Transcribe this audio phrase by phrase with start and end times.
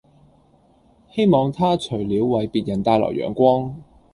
[1.11, 3.75] 希望他除了為別人帶來陽光